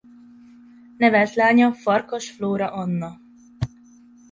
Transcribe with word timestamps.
Nevelt 0.97 1.33
lánya 1.33 1.73
Farkas 1.73 2.29
Flóra 2.31 2.71
Anna. 2.71 3.19